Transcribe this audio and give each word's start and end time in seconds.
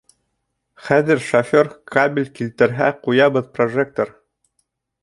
Хәҙер 0.85 1.21
шофер 1.25 1.69
кабель 1.97 2.33
килтерһә, 2.41 2.89
ҡуябыҙ 3.05 3.53
прожектор... 3.59 4.15